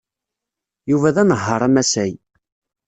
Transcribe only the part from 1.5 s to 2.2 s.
amasay.